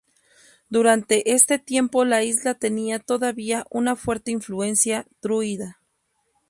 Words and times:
Durante 0.67 1.35
este 1.35 1.59
tiempo 1.59 2.05
la 2.05 2.23
isla 2.23 2.55
tenía 2.55 2.97
todavía 2.97 3.67
una 3.69 3.95
fuerte 3.95 4.31
influencia 4.31 5.05
druida. 5.21 5.79